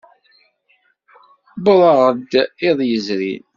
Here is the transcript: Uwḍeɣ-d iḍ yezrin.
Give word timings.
Uwḍeɣ-d 1.71 2.31
iḍ 2.67 2.77
yezrin. 2.89 3.43